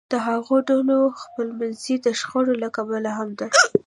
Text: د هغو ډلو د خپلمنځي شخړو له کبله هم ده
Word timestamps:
د 0.11 0.13
هغو 0.27 0.55
ډلو 0.67 0.99
د 1.13 1.17
خپلمنځي 1.23 1.95
شخړو 2.21 2.53
له 2.63 2.69
کبله 2.75 3.11
هم 3.17 3.29
ده 3.39 3.47